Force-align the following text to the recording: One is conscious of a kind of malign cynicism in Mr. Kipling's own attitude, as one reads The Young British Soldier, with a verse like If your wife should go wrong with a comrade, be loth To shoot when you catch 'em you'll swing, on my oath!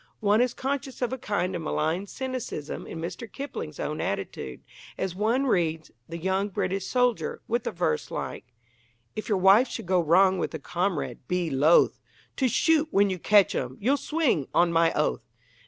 One 0.19 0.41
is 0.41 0.55
conscious 0.55 1.03
of 1.03 1.13
a 1.13 1.17
kind 1.19 1.55
of 1.55 1.61
malign 1.61 2.07
cynicism 2.07 2.87
in 2.87 2.97
Mr. 2.99 3.31
Kipling's 3.31 3.79
own 3.79 4.01
attitude, 4.01 4.61
as 4.97 5.13
one 5.13 5.45
reads 5.45 5.91
The 6.09 6.17
Young 6.17 6.49
British 6.49 6.87
Soldier, 6.87 7.43
with 7.47 7.67
a 7.67 7.71
verse 7.71 8.09
like 8.09 8.45
If 9.15 9.29
your 9.29 9.37
wife 9.37 9.67
should 9.67 9.85
go 9.85 10.01
wrong 10.01 10.39
with 10.39 10.55
a 10.55 10.59
comrade, 10.59 11.19
be 11.27 11.51
loth 11.51 11.99
To 12.37 12.47
shoot 12.49 12.87
when 12.89 13.11
you 13.11 13.19
catch 13.19 13.53
'em 13.53 13.77
you'll 13.79 13.95
swing, 13.95 14.47
on 14.55 14.73
my 14.73 14.91
oath! 14.93 15.29